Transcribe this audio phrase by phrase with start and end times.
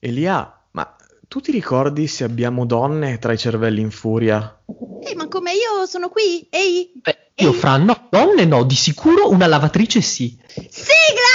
[0.00, 0.94] Elia, ma
[1.26, 4.62] tu ti ricordi se abbiamo donne tra i cervelli in furia?
[5.02, 6.46] Ehi, ma come io sono qui?
[6.48, 6.92] Ehi!
[7.02, 10.38] Beh, io fra no, donne no, di sicuro una lavatrice sì.
[10.46, 11.27] Sigla!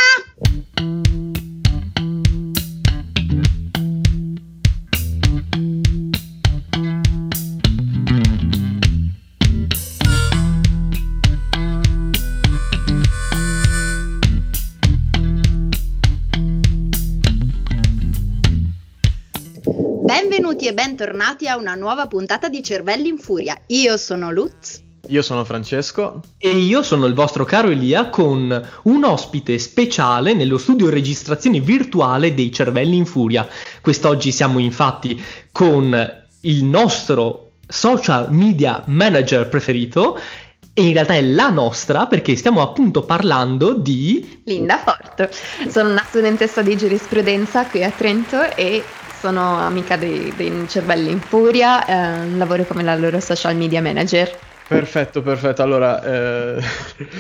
[21.33, 23.57] Bentornati a una nuova puntata di Cervelli in Furia.
[23.67, 24.81] Io sono Lutz.
[25.07, 26.21] Io sono Francesco.
[26.37, 32.33] E io sono il vostro caro Elia con un ospite speciale nello studio registrazione virtuale
[32.33, 33.47] dei Cervelli in Furia.
[33.81, 40.19] Quest'oggi siamo infatti con il nostro social media manager preferito
[40.73, 45.31] e in realtà è la nostra perché stiamo appunto parlando di Linda Forte.
[45.69, 48.83] Sono una studentessa di giurisprudenza qui a Trento e
[49.23, 54.37] sono amica dei, dei cervelli in furia, eh, lavoro come la loro social media manager.
[54.67, 55.61] Perfetto, perfetto.
[55.61, 56.61] Allora, eh,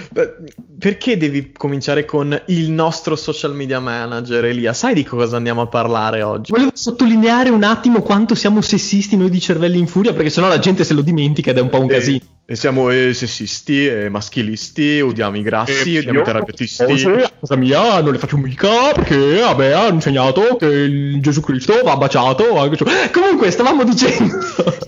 [0.77, 4.73] perché devi cominciare con il nostro social media manager, Elia?
[4.73, 6.51] Sai di cosa andiamo a parlare oggi?
[6.51, 10.59] Volevo sottolineare un attimo quanto siamo sessisti noi di cervelli in furia, perché sennò la
[10.59, 12.19] gente se lo dimentica ed è un po' un Eh, casino.
[12.45, 16.83] E siamo eh, sessisti, eh, maschilisti, odiamo i grassi, odiamo i terapeutisti.
[16.83, 21.95] a casa mia non le faccio mica perché vabbè hanno insegnato che Gesù Cristo va
[21.95, 22.83] baciato anche
[23.13, 24.39] comunque stavamo dicendo.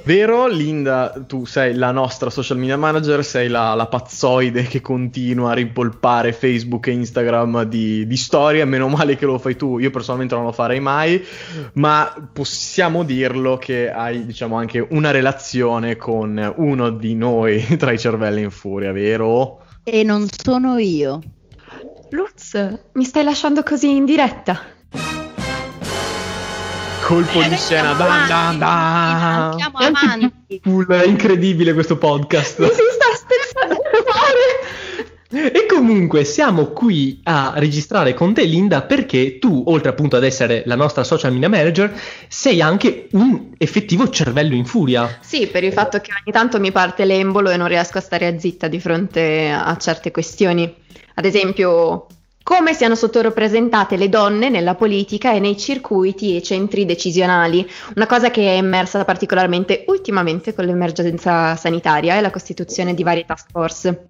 [0.04, 5.52] Vero, Linda, tu sei la nostra social media manager, sei la, la pazzoide che continua
[5.52, 9.90] a rimpolpare Facebook e Instagram di, di storie, meno male che lo fai tu, io
[9.92, 11.26] personalmente non lo farei mai,
[11.74, 17.45] ma possiamo dirlo che hai, diciamo, anche una relazione con uno di noi
[17.78, 19.64] tra i cervelli in furia, vero?
[19.84, 21.22] E non sono io.
[22.10, 22.54] Lutz,
[22.94, 24.60] mi stai lasciando così in diretta?
[27.02, 29.52] Colpo Eh, di scena, dan dan dan.
[29.52, 30.62] Andiamo avanti.
[30.88, 33.45] È incredibile questo podcast Mi si sta cuore!
[35.28, 40.62] E comunque siamo qui a registrare con te Linda perché tu oltre appunto ad essere
[40.66, 45.74] la nostra social media manager sei anche un effettivo cervello in furia Sì, per il
[45.74, 49.50] fatto che ogni tanto mi parte l'embolo e non riesco a stare zitta di fronte
[49.50, 50.74] a certe questioni.
[51.16, 52.08] Ad esempio,
[52.44, 58.30] come siano sottorappresentate le donne nella politica e nei circuiti e centri decisionali, una cosa
[58.30, 64.06] che è emersa particolarmente ultimamente con l'emergenza sanitaria e la costituzione di varie task force.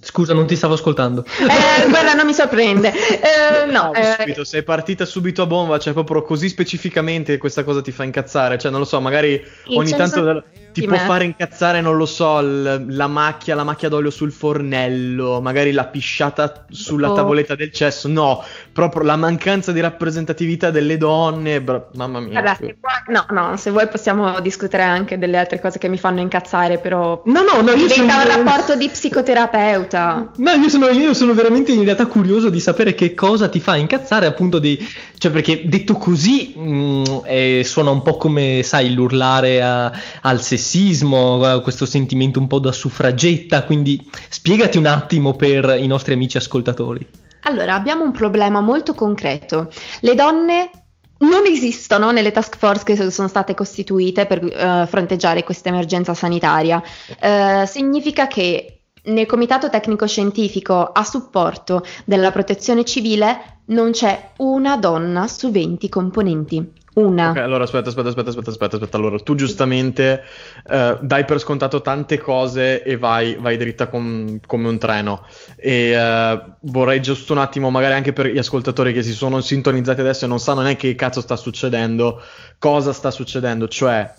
[0.00, 2.92] Scusa non ti stavo ascoltando Eh, guarda, non mi sorprende.
[2.92, 7.64] Eh, no, No, eh, subito, sei partita subito a bomba, cioè proprio così specificamente questa
[7.64, 11.24] cosa ti fa incazzare, cioè non lo so, magari ogni senso tanto ti può fare
[11.24, 16.64] incazzare, non lo so, l- la macchia, la macchia d'olio sul fornello, magari la pisciata
[16.70, 17.14] sulla Oh.
[17.14, 22.40] tavoletta del cesso, no, proprio la mancanza di rappresentatività delle donne, bra- mamma mia.
[22.40, 25.98] Guarda, se vuoi- no, no, se vuoi possiamo discutere anche delle altre cose che mi
[25.98, 30.30] fanno incazzare, però no no no io diventa sono un rapporto di psicoterapeuta.
[30.36, 33.76] No, io sono, io sono veramente in realtà curioso di sapere che cosa ti fa
[33.76, 34.78] incazzare, appunto, di,
[35.22, 41.44] cioè perché detto così mh, eh, suona un po' come, sai, l'urlare a- al sessismo,
[41.44, 46.38] a questo sentimento un po' da suffragetta, quindi spiegati un attimo per i nostri amici
[46.38, 47.06] ascoltatori.
[47.42, 49.70] Allora, abbiamo un problema molto concreto.
[50.00, 50.70] Le donne
[51.18, 56.82] non esistono nelle task force che sono state costituite per eh, fronteggiare questa emergenza sanitaria.
[57.20, 58.71] Eh, significa che
[59.04, 65.88] nel comitato tecnico scientifico a supporto della protezione civile non c'è una donna su 20
[65.88, 66.80] componenti.
[66.94, 67.30] Una.
[67.30, 68.96] Ok, allora aspetta, aspetta, aspetta, aspetta, aspetta, aspetta.
[68.98, 70.22] Allora, tu giustamente
[70.68, 75.24] eh, dai per scontato tante cose e vai, vai dritta com- come un treno.
[75.56, 80.00] E eh, vorrei giusto un attimo, magari anche per gli ascoltatori che si sono sintonizzati
[80.00, 82.20] adesso e non sanno neanche che cazzo sta succedendo,
[82.58, 84.12] cosa sta succedendo, cioè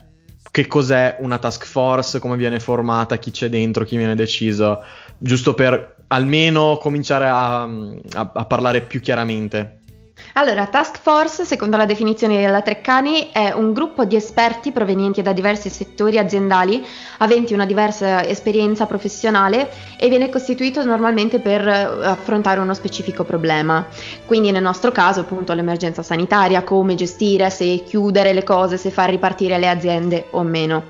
[0.52, 4.82] che cos'è una task force, come viene formata, chi c'è dentro, chi viene deciso,
[5.18, 9.83] giusto per almeno cominciare a, a- a parlare più chiaramente.
[10.36, 15.32] Allora, Task Force, secondo la definizione della Treccani, è un gruppo di esperti provenienti da
[15.32, 16.84] diversi settori aziendali,
[17.20, 23.86] aventi una diversa esperienza professionale e viene costituito normalmente per eh, affrontare uno specifico problema.
[24.26, 29.12] Quindi nel nostro caso, appunto, l'emergenza sanitaria, come gestire, se chiudere le cose, se far
[29.12, 30.86] ripartire le aziende o meno.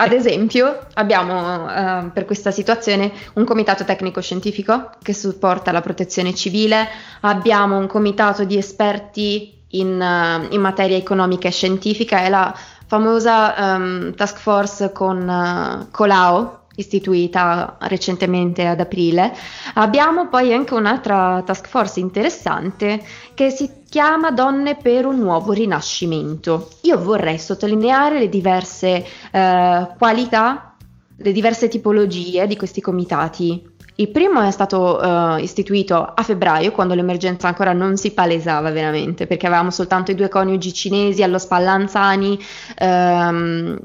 [0.00, 6.86] Ad esempio, abbiamo eh, per questa situazione un comitato tecnico-scientifico che supporta la protezione civile,
[7.22, 12.54] abbiamo un comitato di esperti in, eh, in materia economica e scientifica, è la
[12.86, 19.34] famosa ehm, task force con eh, Colau, istituita recentemente ad aprile.
[19.74, 23.02] Abbiamo poi anche un'altra task force interessante
[23.34, 26.68] che si chiama Donne per un nuovo rinascimento.
[26.82, 30.74] Io vorrei sottolineare le diverse eh, qualità,
[31.16, 33.76] le diverse tipologie di questi comitati.
[33.96, 39.26] Il primo è stato uh, istituito a febbraio, quando l'emergenza ancora non si palesava veramente,
[39.26, 42.38] perché avevamo soltanto i due coniugi cinesi allo Spallanzani
[42.80, 43.76] um,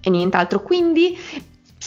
[0.00, 0.62] e nient'altro.
[0.62, 1.18] Quindi,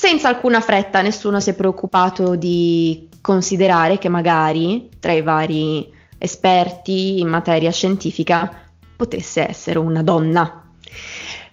[0.02, 7.20] senza alcuna fretta, nessuno si è preoccupato di considerare che magari tra i vari esperti
[7.20, 8.52] in materia scientifica
[8.96, 10.72] potesse essere una donna.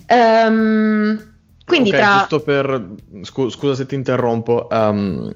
[0.08, 2.16] Um, quindi okay, tra...
[2.20, 2.86] giusto per...
[3.20, 4.66] Scu- scusa se ti interrompo.
[4.70, 5.30] Um,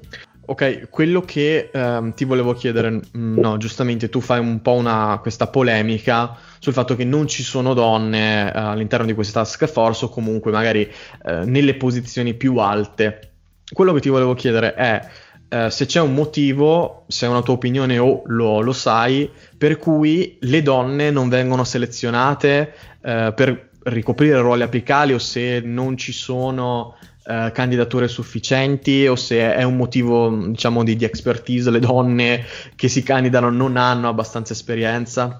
[0.45, 5.47] Ok, quello che ehm, ti volevo chiedere, no, giustamente tu fai un po' una, questa
[5.47, 10.09] polemica sul fatto che non ci sono donne eh, all'interno di questa task force o
[10.09, 13.31] comunque magari eh, nelle posizioni più alte.
[13.71, 15.07] Quello che ti volevo chiedere è
[15.47, 19.77] eh, se c'è un motivo, se è una tua opinione o lo, lo sai, per
[19.77, 26.11] cui le donne non vengono selezionate eh, per ricoprire ruoli apicali o se non ci
[26.11, 32.45] sono eh, candidature sufficienti o se è un motivo diciamo di, di expertise le donne
[32.75, 35.39] che si candidano non hanno abbastanza esperienza?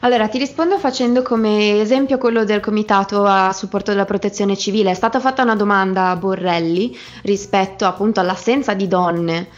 [0.00, 4.92] Allora, ti rispondo facendo come esempio quello del comitato a supporto della protezione civile.
[4.92, 9.48] È stata fatta una domanda a Borrelli rispetto appunto all'assenza di donne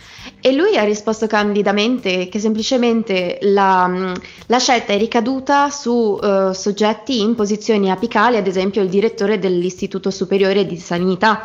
[0.41, 4.15] e lui ha risposto candidamente che semplicemente la,
[4.47, 10.11] la scelta è ricaduta su uh, soggetti in posizioni apicali, ad esempio il direttore dell'Istituto
[10.11, 11.43] Superiore di Sanità,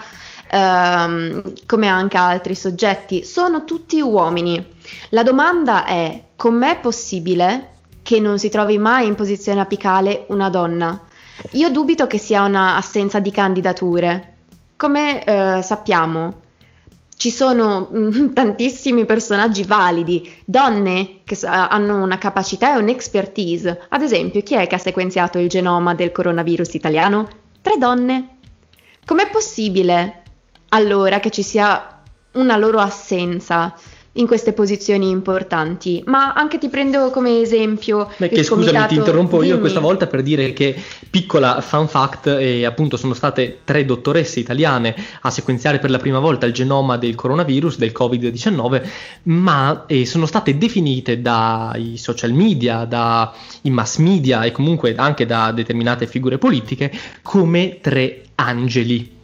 [0.49, 3.25] uh, come anche altri soggetti.
[3.25, 4.65] Sono tutti uomini.
[5.09, 7.71] La domanda è com'è possibile
[8.01, 11.01] che non si trovi mai in posizione apicale una donna?
[11.51, 14.35] Io dubito che sia un'assenza di candidature.
[14.77, 16.43] Come uh, sappiamo,
[17.25, 23.85] ci sono mm, tantissimi personaggi validi, donne che hanno una capacità e un'expertise.
[23.89, 27.27] Ad esempio, chi è che ha sequenziato il genoma del coronavirus italiano?
[27.61, 28.37] Tre donne.
[29.07, 30.21] Com'è possibile
[30.69, 33.73] allora che ci sia una loro assenza?
[34.17, 36.03] In queste posizioni importanti.
[36.05, 38.09] Ma anche ti prendo come esempio.
[38.17, 39.53] Beh, che scusami, ti interrompo Dimmi.
[39.53, 40.75] io questa volta per dire che
[41.09, 46.19] piccola fun fact, eh, appunto sono state tre dottoresse italiane a sequenziare per la prima
[46.19, 48.87] volta il genoma del coronavirus, del Covid-19,
[49.23, 55.51] ma eh, sono state definite dai social media, dai mass media e comunque anche da
[55.51, 56.91] determinate figure politiche
[57.21, 59.14] come tre angeli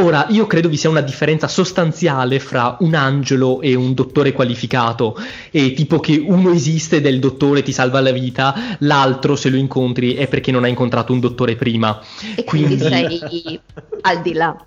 [0.00, 5.14] Ora, io credo vi sia una differenza sostanziale fra un angelo e un dottore qualificato,
[5.50, 10.14] e tipo che uno esiste del dottore ti salva la vita, l'altro se lo incontri
[10.14, 12.00] è perché non ha incontrato un dottore prima.
[12.34, 13.60] E quindi, quindi sei
[14.00, 14.64] al di là.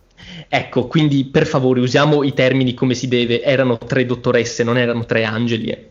[0.48, 5.04] Ecco, quindi per favore usiamo i termini come si deve, erano tre dottoresse, non erano
[5.06, 5.70] tre angeli.
[5.70, 5.90] Eh.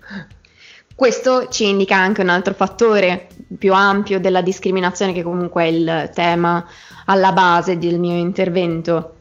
[0.94, 3.26] Questo ci indica anche un altro fattore
[3.58, 6.64] più ampio della discriminazione che comunque è il tema
[7.06, 9.16] alla base del mio intervento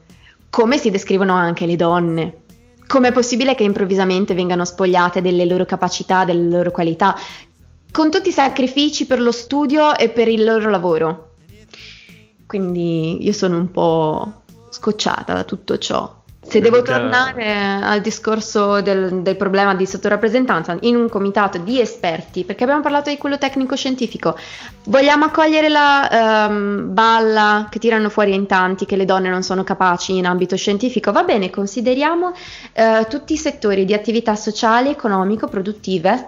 [0.51, 2.41] come si descrivono anche le donne.
[2.85, 7.17] Com'è possibile che improvvisamente vengano spogliate delle loro capacità, delle loro qualità,
[7.89, 11.35] con tutti i sacrifici per lo studio e per il loro lavoro?
[12.45, 16.20] Quindi io sono un po' scocciata da tutto ciò.
[16.51, 22.43] Se devo tornare al discorso del, del, problema di sottorappresentanza in un comitato di esperti,
[22.43, 24.37] perché abbiamo parlato di quello tecnico-scientifico,
[24.87, 29.63] vogliamo accogliere la um, balla che tirano fuori in tanti che le donne non sono
[29.63, 31.13] capaci in ambito scientifico?
[31.13, 36.27] Va bene, consideriamo uh, tutti i settori di attività sociali, economico, produttive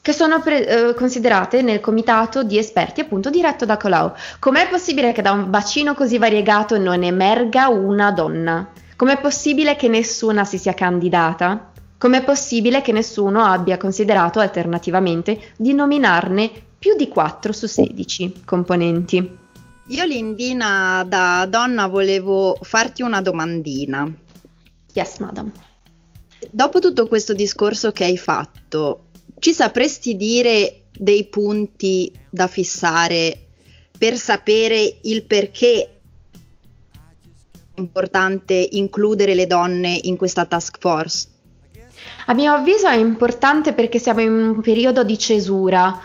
[0.00, 4.10] che sono pre- uh, considerate nel comitato di esperti appunto diretto da Colau.
[4.38, 8.66] Com'è possibile che da un bacino così variegato non emerga una donna?
[9.00, 11.72] Com'è possibile che nessuna si sia candidata?
[11.96, 19.38] Com'è possibile che nessuno abbia considerato alternativamente di nominarne più di 4 su 16 componenti?
[19.86, 24.06] Io Lindina da donna volevo farti una domandina.
[24.92, 25.50] Yes, madam.
[26.50, 29.04] Dopo tutto questo discorso che hai fatto,
[29.38, 33.46] ci sapresti dire dei punti da fissare
[33.96, 35.99] per sapere il perché
[37.80, 41.28] importante includere le donne in questa task force?
[42.26, 45.98] A mio avviso è importante perché siamo in un periodo di cesura,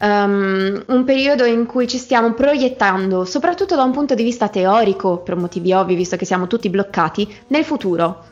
[0.00, 5.18] um, un periodo in cui ci stiamo proiettando, soprattutto da un punto di vista teorico,
[5.18, 8.24] per motivi ovvi, visto che siamo tutti bloccati, nel futuro.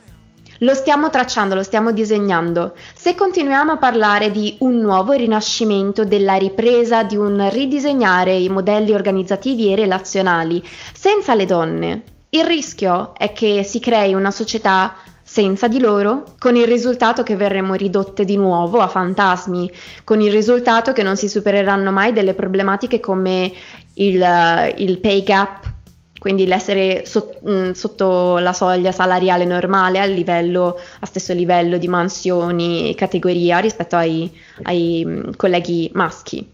[0.58, 2.74] Lo stiamo tracciando, lo stiamo disegnando.
[2.94, 8.92] Se continuiamo a parlare di un nuovo rinascimento, della ripresa, di un ridisegnare i modelli
[8.92, 10.62] organizzativi e relazionali
[10.94, 12.02] senza le donne,
[12.34, 17.36] Il rischio è che si crei una società senza di loro, con il risultato che
[17.36, 19.70] verremo ridotte di nuovo a fantasmi,
[20.02, 23.52] con il risultato che non si supereranno mai delle problematiche come
[23.94, 25.72] il, il pay gap,
[26.18, 31.78] quindi l'essere so, mh, mm, sotto la soglia salariale normale a, livello, a stesso livello
[31.78, 34.28] di mansioni e categoria rispetto ai,
[34.62, 36.44] ai mm, colleghi maschi.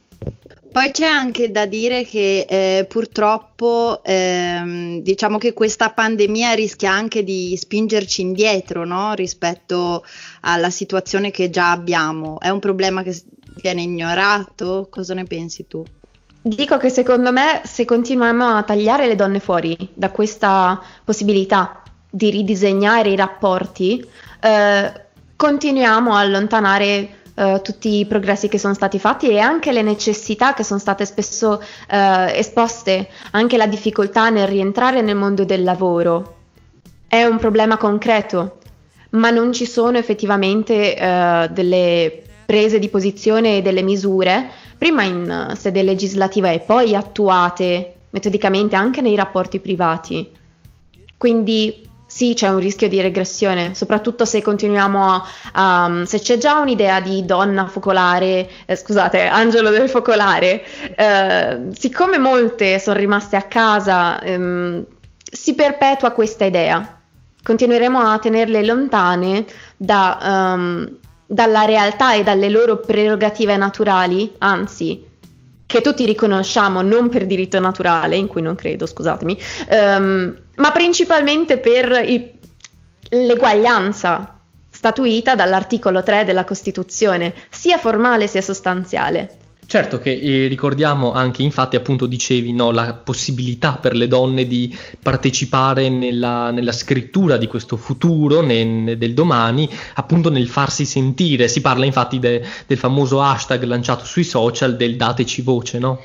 [0.73, 7.25] Poi c'è anche da dire che eh, purtroppo ehm, diciamo che questa pandemia rischia anche
[7.25, 9.15] di spingerci indietro no?
[9.15, 10.05] rispetto
[10.43, 12.39] alla situazione che già abbiamo.
[12.39, 13.21] È un problema che
[13.61, 14.87] viene ignorato?
[14.89, 15.85] Cosa ne pensi tu?
[16.41, 22.31] Dico che secondo me se continuiamo a tagliare le donne fuori da questa possibilità di
[22.31, 24.03] ridisegnare i rapporti,
[24.41, 24.93] eh,
[25.35, 30.53] continuiamo a allontanare Uh, tutti i progressi che sono stati fatti e anche le necessità
[30.53, 31.97] che sono state spesso uh,
[32.35, 36.37] esposte, anche la difficoltà nel rientrare nel mondo del lavoro.
[37.09, 38.59] È un problema concreto,
[39.13, 45.55] ma non ci sono effettivamente uh, delle prese di posizione e delle misure, prima in
[45.57, 50.31] sede legislativa e poi attuate metodicamente anche nei rapporti privati.
[51.17, 51.89] Quindi
[52.21, 57.01] sì, c'è un rischio di regressione, soprattutto se continuiamo a, a se c'è già un'idea
[57.01, 60.63] di donna focolare, eh, scusate, angelo del focolare,
[60.97, 64.85] eh, siccome molte sono rimaste a casa, ehm,
[65.23, 67.01] si perpetua questa idea.
[67.43, 69.47] Continueremo a tenerle lontane
[69.79, 75.09] da, um, dalla realtà e dalle loro prerogative naturali, anzi,
[75.71, 79.39] che tutti riconosciamo non per diritto naturale, in cui non credo, scusatemi,
[79.71, 82.29] um, ma principalmente per il,
[83.11, 89.37] l'eguaglianza statuita dall'articolo 3 della Costituzione, sia formale sia sostanziale.
[89.71, 94.77] Certo che eh, ricordiamo anche, infatti, appunto dicevi, no, la possibilità per le donne di
[95.01, 101.47] partecipare nella, nella scrittura di questo futuro, ne, del domani, appunto nel farsi sentire.
[101.47, 106.01] Si parla infatti de, del famoso hashtag lanciato sui social del dateci voce, no?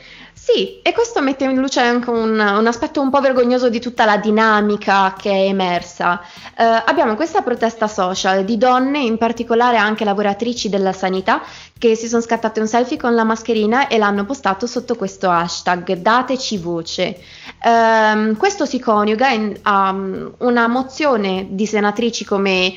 [0.47, 4.05] Sì, e questo mette in luce anche un, un, aspetto un po' vergognoso di tutta
[4.05, 6.21] la dinamica che è emersa.
[6.55, 11.41] Eh, abbiamo questa protesta social di donne, in particolare anche lavoratrici della sanità,
[11.79, 15.93] che si sono scattate un selfie con la mascherina e l'hanno postato sotto questo hashtag
[15.93, 17.19] dateci voce.
[17.63, 22.75] Eh, questo si coniuga in, a una mozione di senatrici come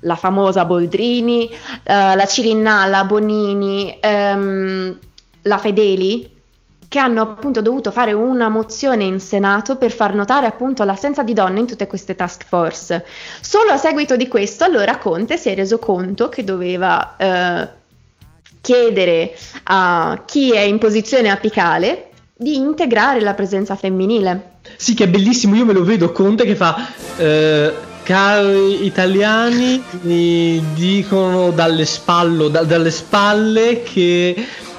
[0.00, 4.98] la famosa Boldrini, eh, la Cirinnalla, Bonini, ehm,
[5.44, 6.31] la Fedeli,
[6.92, 11.32] che hanno appunto dovuto fare una mozione in Senato per far notare appunto l'assenza di
[11.32, 13.02] donne in tutte queste task force.
[13.40, 17.68] Solo a seguito di questo allora Conte si è reso conto che doveva eh,
[18.60, 24.58] chiedere a chi è in posizione apicale di integrare la presenza femminile.
[24.76, 26.76] Sì, che è bellissimo, io me lo vedo Conte che fa...
[27.16, 34.34] Eh cari italiani mi dicono dalle, spallo, da, dalle spalle che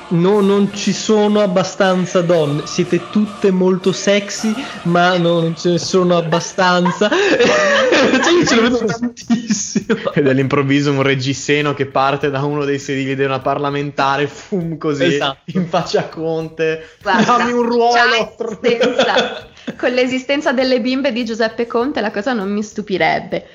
[0.10, 6.18] no, non ci sono abbastanza donne, siete tutte molto sexy, ma non ce ne sono
[6.18, 7.10] abbastanza.
[7.10, 10.12] cioè, io ce lo vedo tantissimo.
[10.14, 15.06] Ed all'improvviso un reggiseno che parte da uno dei sedili di una parlamentare, fum così,
[15.06, 15.52] esatto.
[15.58, 17.94] in faccia a Conte, Guarda, dammi un ruolo.
[19.78, 23.48] Con l'esistenza delle bimbe di Giuseppe Conte la cosa non mi stupirebbe.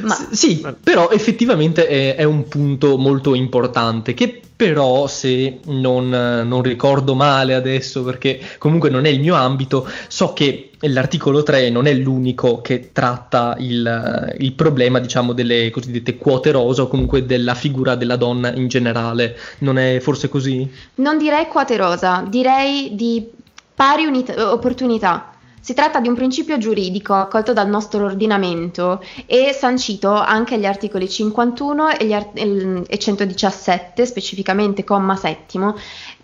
[0.00, 0.14] Ma...
[0.14, 6.62] S- sì, però effettivamente è, è, un punto molto importante che però se non, non,
[6.62, 11.86] ricordo male adesso perché comunque non è il mio ambito, so che l'articolo 3 non
[11.86, 17.54] è l'unico che tratta il, il problema diciamo delle cosiddette quote rosa o comunque della
[17.54, 20.66] figura della donna in generale, non è forse così?
[20.96, 23.28] Non direi quote rosa, direi di
[23.74, 25.32] pari unità, opportunità
[25.66, 31.08] si tratta di un principio giuridico accolto dal nostro ordinamento e sancito anche agli articoli
[31.08, 35.74] 51 e, art- e 117, specificamente comma settimo,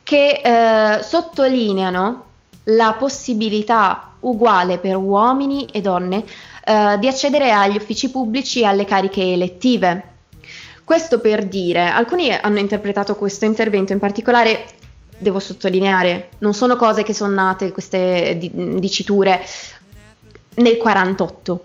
[0.05, 2.25] che eh, sottolineano
[2.67, 6.23] la possibilità uguale per uomini e donne
[6.65, 10.11] eh, di accedere agli uffici pubblici e alle cariche elettive.
[10.85, 14.67] Questo per dire, alcuni hanno interpretato questo intervento in particolare
[15.23, 19.41] devo sottolineare, non sono cose che sono nate, queste diciture,
[20.57, 21.65] nel 48.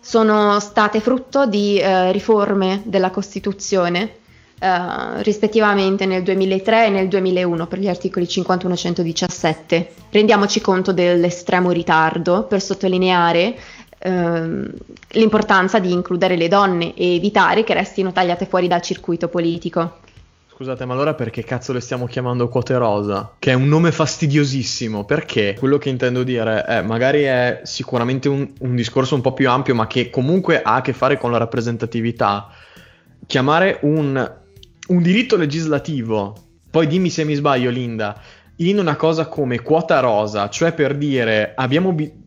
[0.00, 4.14] Sono state frutto di eh, riforme della Costituzione,
[4.58, 9.92] eh, rispettivamente nel 2003 e nel 2001 per gli articoli 51 e 117.
[10.10, 13.56] Rendiamoci conto dell'estremo ritardo per sottolineare
[13.98, 14.70] ehm,
[15.10, 19.98] l'importanza di includere le donne e evitare che restino tagliate fuori dal circuito politico.
[20.58, 23.34] Scusate, ma allora perché cazzo le stiamo chiamando quote rosa?
[23.38, 25.04] Che è un nome fastidiosissimo.
[25.04, 25.54] Perché?
[25.56, 29.76] Quello che intendo dire è, magari è sicuramente un, un discorso un po' più ampio,
[29.76, 32.48] ma che comunque ha a che fare con la rappresentatività.
[33.24, 34.36] Chiamare un,
[34.88, 36.34] un diritto legislativo,
[36.72, 38.20] poi dimmi se mi sbaglio, Linda,
[38.56, 42.26] in una cosa come quota rosa, cioè per dire abbiamo bisogno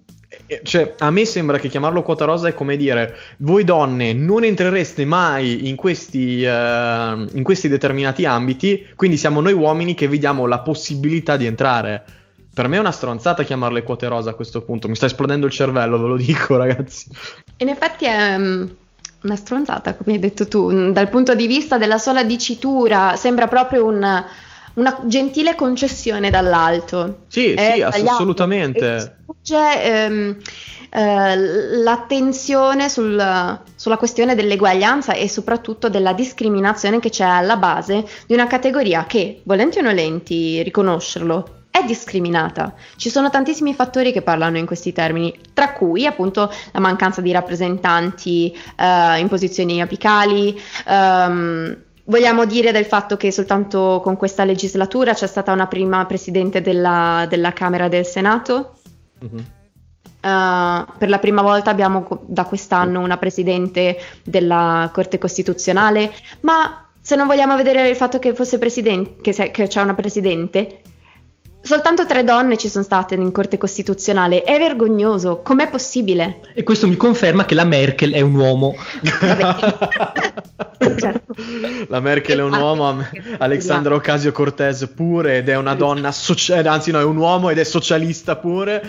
[0.63, 5.05] cioè, a me sembra che chiamarlo quota rosa è come dire voi donne non entrereste
[5.05, 10.45] mai in questi, uh, in questi determinati ambiti, quindi siamo noi uomini che vi diamo
[10.45, 12.03] la possibilità di entrare.
[12.53, 15.53] Per me è una stronzata chiamarle quote rosa a questo punto, mi sta esplodendo il
[15.53, 17.07] cervello, ve lo dico ragazzi.
[17.57, 18.69] In effetti è um,
[19.21, 23.85] una stronzata, come hai detto tu, dal punto di vista della sola dicitura, sembra proprio
[23.85, 24.23] un
[24.75, 27.23] una gentile concessione dall'alto.
[27.27, 29.17] Sì, è sì, assolutamente.
[29.23, 30.37] Sfugge ehm,
[30.93, 31.35] eh,
[31.83, 38.47] l'attenzione sul, sulla questione dell'eguaglianza e soprattutto della discriminazione che c'è alla base di una
[38.47, 42.73] categoria che, volenti o nolenti, riconoscerlo, è discriminata.
[42.97, 47.31] Ci sono tantissimi fattori che parlano in questi termini, tra cui appunto la mancanza di
[47.31, 55.13] rappresentanti uh, in posizioni apicali, um, Vogliamo dire del fatto che soltanto con questa legislatura
[55.13, 58.75] c'è stata una prima presidente della, della Camera del Senato.
[59.23, 59.43] Mm-hmm.
[60.21, 67.15] Uh, per la prima volta abbiamo da quest'anno una presidente della Corte Costituzionale, ma se
[67.15, 70.81] non vogliamo vedere il fatto che fosse presidente, che, se, che c'è una presidente,
[71.71, 76.41] Soltanto tre donne ci sono state in Corte Costituzionale, è vergognoso, com'è possibile?
[76.53, 78.75] E questo mi conferma che la Merkel è un uomo.
[80.97, 81.33] certo.
[81.87, 83.01] La Merkel è un uomo,
[83.37, 87.57] Alexandra Ocasio Cortez pure, ed è una donna, socia- anzi no, è un uomo ed
[87.57, 88.83] è socialista pure.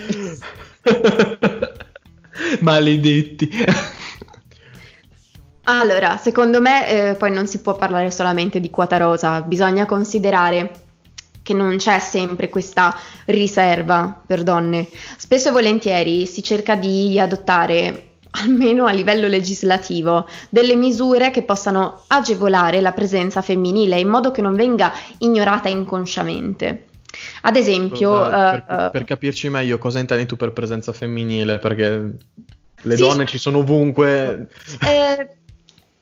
[2.59, 3.49] Maledetti.
[5.67, 10.91] Allora, secondo me eh, poi non si può parlare solamente di quota rosa, bisogna considerare
[11.43, 12.97] che non c'è sempre questa
[13.27, 14.89] riserva per donne.
[15.17, 22.05] Spesso e volentieri si cerca di adottare almeno a livello legislativo, delle misure che possano
[22.07, 26.87] agevolare la presenza femminile in modo che non venga ignorata inconsciamente.
[27.43, 31.59] Ad esempio, Scusa, per, uh, per, capirci meglio, cosa intendi tu per presenza femminile?
[31.59, 32.11] Perché
[32.81, 34.49] le sì, donne ci sono ovunque.
[34.81, 35.29] Eh,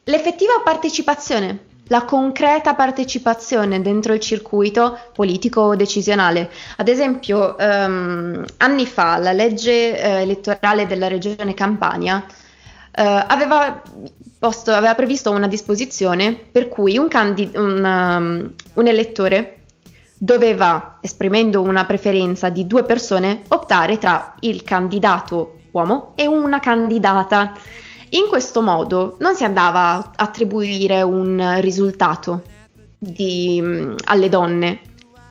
[0.05, 6.51] l'effettiva partecipazione la concreta partecipazione dentro il circuito politico decisionale.
[6.77, 12.25] Ad esempio, um, anni fa la legge eh, elettorale della regione Campania
[12.93, 13.83] eh, aveva,
[14.39, 19.65] posto, aveva, previsto una disposizione per cui un, candid- un, um, un elettore
[20.17, 27.53] doveva, esprimendo una preferenza di due persone, optare tra il candidato uomo e una candidata.
[28.11, 32.43] In questo modo non si andava a attribuire un risultato
[32.99, 34.81] di, mm, alle donne,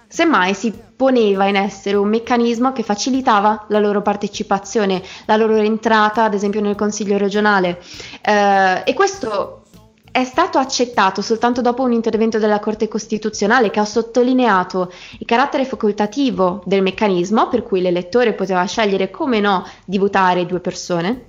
[0.07, 6.23] semmai si poneva in essere un meccanismo che facilitava la loro partecipazione, la loro entrata
[6.23, 7.81] ad esempio nel consiglio regionale.
[8.21, 9.63] Eh, e questo
[10.11, 15.65] è stato accettato soltanto dopo un intervento della Corte Costituzionale che ha sottolineato il carattere
[15.65, 21.28] facoltativo del meccanismo per cui l'elettore poteva scegliere come no di votare due persone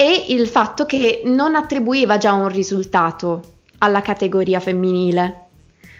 [0.00, 3.42] e il fatto che non attribuiva già un risultato
[3.80, 5.48] alla categoria femminile,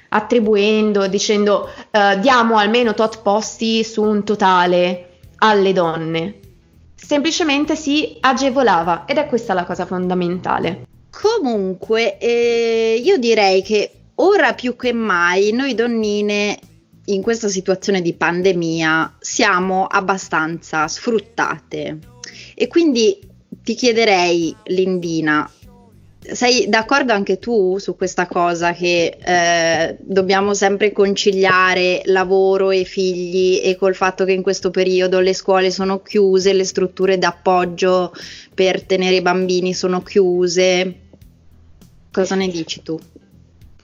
[0.08, 6.38] attribuendo, dicendo uh, diamo almeno tot posti su un totale alle donne.
[6.94, 10.86] Semplicemente si agevolava ed è questa la cosa fondamentale.
[11.10, 16.58] Comunque, eh, io direi che ora più che mai noi donnine
[17.04, 21.98] in questa situazione di pandemia siamo abbastanza sfruttate
[22.54, 23.28] e quindi
[23.70, 25.48] ti chiederei, Lindina,
[26.20, 33.60] sei d'accordo anche tu su questa cosa che eh, dobbiamo sempre conciliare lavoro e figli
[33.62, 38.12] e col fatto che in questo periodo le scuole sono chiuse, le strutture d'appoggio
[38.52, 40.94] per tenere i bambini sono chiuse?
[42.10, 42.98] Cosa ne dici tu?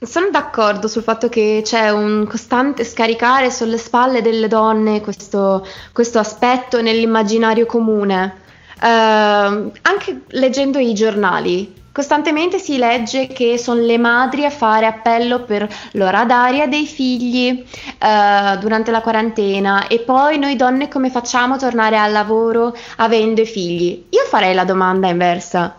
[0.01, 6.18] Sono d'accordo sul fatto che c'è un costante scaricare sulle spalle delle donne questo, questo
[6.18, 8.42] aspetto nell'immaginario comune.
[8.78, 15.44] Uh, anche leggendo i giornali, costantemente si legge che sono le madri a fare appello
[15.44, 21.54] per l'ora d'aria dei figli uh, durante la quarantena e poi noi donne come facciamo
[21.54, 24.04] a tornare al lavoro avendo i figli?
[24.10, 25.74] Io farei la domanda inversa.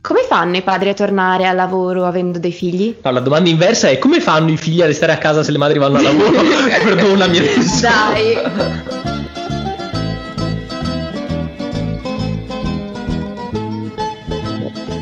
[0.00, 2.96] Come fanno i padri a tornare al lavoro avendo dei figli?
[3.02, 5.58] No, la domanda inversa è come fanno i figli a restare a casa se le
[5.58, 6.40] madri vanno al lavoro?
[6.82, 7.80] Perdonami adesso.
[7.82, 8.89] Dai.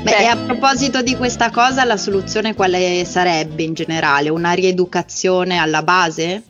[0.09, 4.31] Beh, è a proposito di questa cosa, la soluzione quale sarebbe in generale?
[4.31, 6.45] Una rieducazione alla base?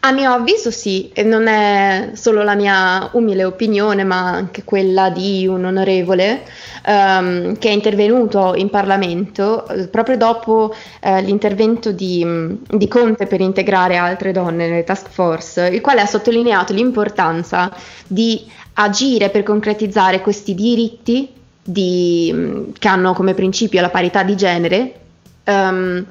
[0.00, 5.10] A mio avviso sì, e non è solo la mia umile opinione, ma anche quella
[5.10, 6.44] di un onorevole
[6.86, 12.24] um, che è intervenuto in Parlamento eh, proprio dopo eh, l'intervento di,
[12.64, 17.74] di, Conte per integrare altre donne nelle task force, il quale ha sottolineato l'importanza
[18.06, 21.37] di agire per concretizzare questi diritti
[21.68, 25.00] di, che hanno come principio la parità di genere.
[25.44, 26.04] Um,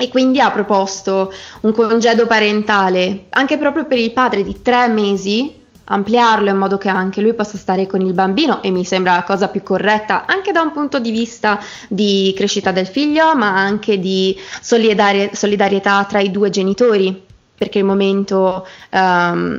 [0.00, 1.32] e quindi ha proposto
[1.62, 6.88] un congedo parentale anche proprio per il padre di tre mesi, ampliarlo in modo che
[6.88, 10.52] anche lui possa stare con il bambino e mi sembra la cosa più corretta anche
[10.52, 11.58] da un punto di vista
[11.88, 17.26] di crescita del figlio, ma anche di solidari- solidarietà tra i due genitori.
[17.58, 19.58] Perché il momento um,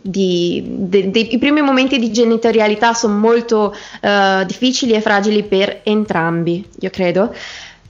[0.00, 5.80] di, de, de, i primi momenti di genitorialità sono molto uh, difficili e fragili per
[5.82, 7.34] entrambi, io credo.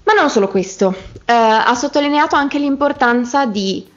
[0.04, 3.92] Ma non solo questo, eh, ha sottolineato anche l'importanza di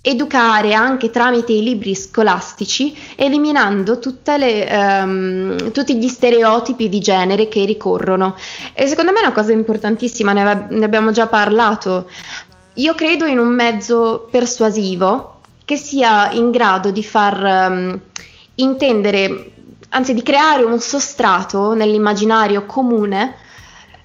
[0.00, 3.98] educare anche tramite i libri scolastici, eliminando
[4.36, 8.36] le, um, tutti gli stereotipi di genere che ricorrono.
[8.74, 12.08] E secondo me è una cosa importantissima, ne, ne abbiamo già parlato.
[12.78, 18.00] Io credo in un mezzo persuasivo che sia in grado di far um,
[18.54, 19.50] intendere,
[19.88, 23.34] anzi di creare un sostrato nell'immaginario comune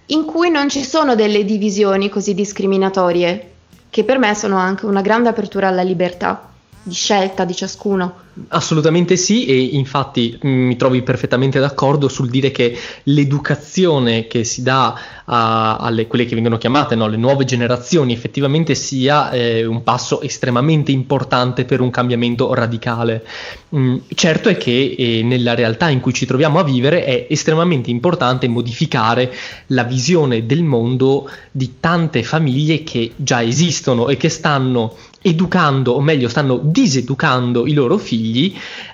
[0.07, 3.51] in cui non ci sono delle divisioni così discriminatorie,
[3.91, 6.49] che per me sono anche una grande apertura alla libertà
[6.81, 8.21] di scelta di ciascuno.
[8.47, 14.63] Assolutamente sì e infatti mm, mi trovi perfettamente d'accordo sul dire che l'educazione che si
[14.63, 19.83] dà a, alle quelle che vengono chiamate no, le nuove generazioni effettivamente sia eh, un
[19.83, 23.23] passo estremamente importante per un cambiamento radicale.
[23.75, 27.91] Mm, certo è che eh, nella realtà in cui ci troviamo a vivere è estremamente
[27.91, 29.31] importante modificare
[29.67, 36.01] la visione del mondo di tante famiglie che già esistono e che stanno educando, o
[36.01, 38.22] meglio, stanno diseducando i loro figli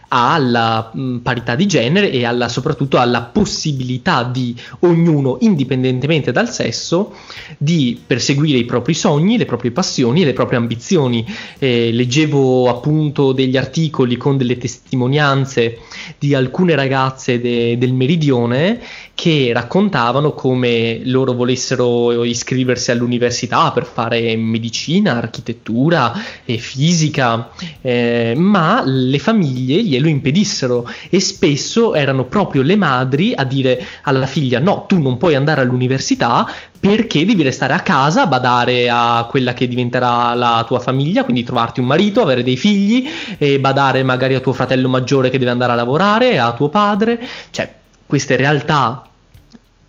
[0.09, 7.13] alla mh, parità di genere e alla, soprattutto alla possibilità di ognuno, indipendentemente dal sesso,
[7.57, 11.25] di perseguire i propri sogni, le proprie passioni e le proprie ambizioni.
[11.59, 15.79] Eh, leggevo appunto degli articoli con delle testimonianze
[16.17, 18.81] di alcune ragazze de- del meridione
[19.19, 26.13] che raccontavano come loro volessero iscriversi all'università per fare medicina, architettura
[26.45, 27.49] e fisica,
[27.81, 34.25] eh, ma le famiglie glielo impedissero e spesso erano proprio le madri a dire alla
[34.25, 39.51] figlia no, tu non puoi andare all'università perché devi restare a casa, badare a quella
[39.53, 43.05] che diventerà la tua famiglia, quindi trovarti un marito, avere dei figli
[43.37, 47.19] e badare magari a tuo fratello maggiore che deve andare a lavorare, a tuo padre,
[47.51, 47.69] cioè
[48.05, 49.03] queste realtà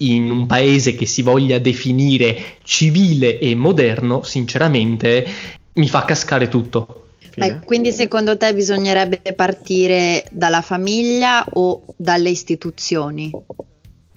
[0.01, 5.27] in un paese che si voglia definire civile e moderno, sinceramente
[5.75, 7.05] mi fa cascare tutto.
[7.37, 13.31] Beh, quindi secondo te bisognerebbe partire dalla famiglia o dalle istituzioni?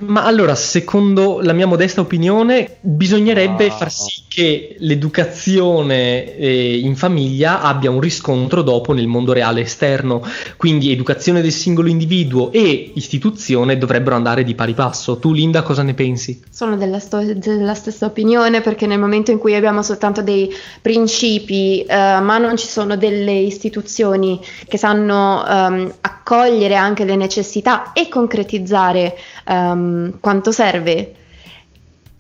[0.06, 3.72] Ma allora, secondo la mia modesta opinione, bisognerebbe ah.
[3.72, 10.24] far sì che l'educazione eh, in famiglia abbia un riscontro dopo nel mondo reale esterno.
[10.58, 15.18] Quindi educazione del singolo individuo e istituzione dovrebbero andare di pari passo.
[15.18, 16.42] Tu, Linda, cosa ne pensi?
[16.50, 21.84] Sono della, sto- della stessa opinione perché nel momento in cui abbiamo soltanto dei principi,
[21.84, 28.10] eh, ma non ci sono delle istituzioni che sanno um, accogliere anche le necessità e
[28.10, 29.16] concretizzare
[29.48, 31.14] um, quanto serve,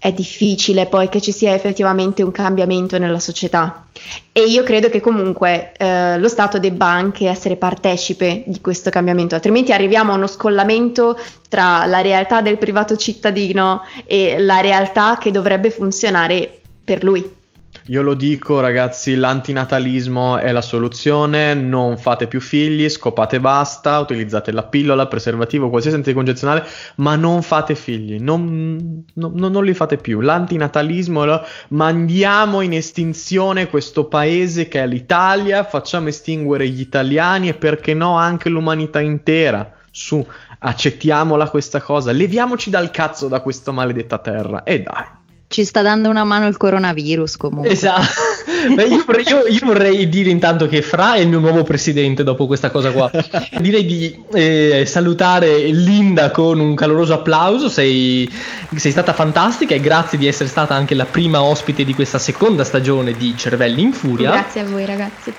[0.03, 3.85] è difficile poi che ci sia effettivamente un cambiamento nella società.
[4.33, 9.35] E io credo che comunque eh, lo Stato debba anche essere partecipe di questo cambiamento,
[9.35, 15.31] altrimenti arriviamo a uno scollamento tra la realtà del privato cittadino e la realtà che
[15.31, 17.42] dovrebbe funzionare per lui.
[17.87, 21.53] Io lo dico, ragazzi, l'antinatalismo è la soluzione.
[21.53, 26.65] Non fate più figli, scopate basta, utilizzate la pillola, il preservativo, qualsiasi anticoncezionale,
[26.95, 30.21] ma non fate figli, non, non, non li fate più.
[30.21, 37.53] L'antinatalismo, lo, mandiamo in estinzione questo paese che è l'Italia, facciamo estinguere gli italiani e
[37.53, 39.69] perché no anche l'umanità intera.
[39.91, 40.25] Su,
[40.59, 45.21] accettiamola questa cosa, leviamoci dal cazzo da questa maledetta terra e dai.
[45.53, 47.73] Ci sta dando una mano il coronavirus comunque.
[47.73, 48.01] Esatto.
[48.73, 52.23] Beh, io, vorrei, io, io, vorrei, dire intanto che Fra è il mio nuovo presidente
[52.23, 53.11] dopo questa cosa qua.
[53.59, 58.29] Direi di eh, salutare Linda con un caloroso applauso, sei,
[58.75, 62.63] sei, stata fantastica e grazie di essere stata anche la prima ospite di questa seconda
[62.63, 64.31] stagione di Cervelli in Furia.
[64.31, 65.33] Grazie a voi ragazzi.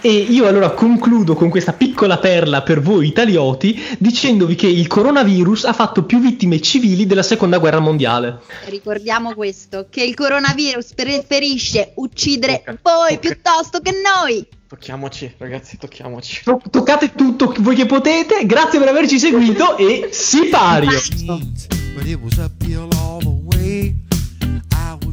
[0.00, 5.66] E io allora concludo con questa piccola perla per voi italioti dicendovi che il coronavirus
[5.66, 8.40] ha fatto più vittime civili della seconda guerra mondiale.
[8.64, 12.64] Ricordiamo questo, che il coronavirus preferisce uccidere.
[12.82, 13.18] Voi Tocca.
[13.18, 14.46] piuttosto che noi.
[14.68, 16.42] Tocchiamoci, ragazzi, tocchiamoci.
[16.44, 18.44] To- toccate tutto voi che potete.
[18.44, 20.88] Grazie per averci seguito e si pari.